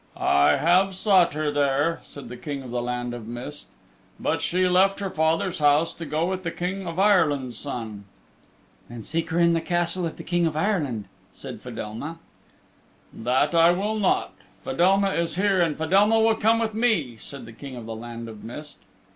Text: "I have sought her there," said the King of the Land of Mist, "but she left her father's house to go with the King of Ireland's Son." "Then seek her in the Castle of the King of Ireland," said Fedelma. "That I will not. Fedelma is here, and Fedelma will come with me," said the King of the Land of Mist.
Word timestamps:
"I 0.17 0.55
have 0.57 0.95
sought 0.95 1.35
her 1.35 1.51
there," 1.51 1.99
said 2.03 2.27
the 2.27 2.35
King 2.35 2.63
of 2.63 2.71
the 2.71 2.81
Land 2.81 3.13
of 3.13 3.27
Mist, 3.27 3.67
"but 4.19 4.41
she 4.41 4.67
left 4.67 4.99
her 4.99 5.11
father's 5.11 5.59
house 5.59 5.93
to 5.93 6.07
go 6.07 6.25
with 6.25 6.41
the 6.41 6.49
King 6.49 6.87
of 6.87 6.97
Ireland's 6.97 7.55
Son." 7.59 8.05
"Then 8.89 9.03
seek 9.03 9.29
her 9.29 9.37
in 9.37 9.53
the 9.53 9.61
Castle 9.61 10.07
of 10.07 10.17
the 10.17 10.23
King 10.23 10.47
of 10.47 10.57
Ireland," 10.57 11.05
said 11.35 11.61
Fedelma. 11.61 12.17
"That 13.13 13.53
I 13.53 13.69
will 13.69 13.99
not. 13.99 14.33
Fedelma 14.63 15.11
is 15.11 15.35
here, 15.35 15.61
and 15.61 15.77
Fedelma 15.77 16.19
will 16.19 16.35
come 16.35 16.57
with 16.57 16.73
me," 16.73 17.15
said 17.19 17.45
the 17.45 17.53
King 17.53 17.75
of 17.75 17.85
the 17.85 17.95
Land 17.95 18.27
of 18.27 18.43
Mist. 18.43 18.77